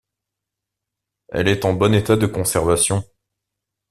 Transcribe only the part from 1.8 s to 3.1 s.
état de conservation.